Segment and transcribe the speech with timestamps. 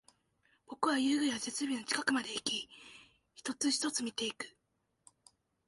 [0.67, 2.67] 僕は遊具や設備の近くまでいき、
[3.35, 4.47] 一つ、一つ見ていく